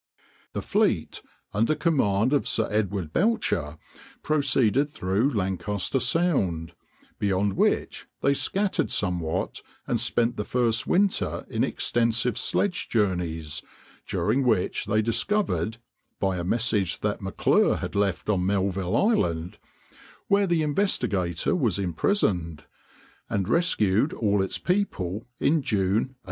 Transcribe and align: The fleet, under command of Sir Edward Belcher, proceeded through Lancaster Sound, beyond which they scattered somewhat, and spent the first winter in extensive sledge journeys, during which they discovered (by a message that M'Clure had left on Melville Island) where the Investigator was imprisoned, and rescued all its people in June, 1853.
The 0.53 0.63
fleet, 0.63 1.21
under 1.53 1.75
command 1.75 2.33
of 2.33 2.47
Sir 2.47 2.67
Edward 2.71 3.13
Belcher, 3.13 3.77
proceeded 4.23 4.89
through 4.89 5.29
Lancaster 5.31 5.99
Sound, 5.99 6.73
beyond 7.19 7.53
which 7.53 8.07
they 8.23 8.33
scattered 8.33 8.89
somewhat, 8.89 9.61
and 9.85 9.99
spent 10.01 10.37
the 10.37 10.43
first 10.43 10.87
winter 10.87 11.45
in 11.51 11.63
extensive 11.63 12.35
sledge 12.35 12.89
journeys, 12.89 13.61
during 14.07 14.43
which 14.43 14.87
they 14.87 15.03
discovered 15.03 15.77
(by 16.19 16.37
a 16.39 16.43
message 16.43 17.01
that 17.01 17.21
M'Clure 17.21 17.75
had 17.77 17.93
left 17.93 18.27
on 18.27 18.43
Melville 18.43 18.97
Island) 18.97 19.59
where 20.27 20.47
the 20.47 20.63
Investigator 20.63 21.55
was 21.55 21.77
imprisoned, 21.77 22.63
and 23.29 23.47
rescued 23.47 24.13
all 24.13 24.41
its 24.41 24.57
people 24.57 25.27
in 25.39 25.61
June, 25.61 26.15
1853. 26.15 26.15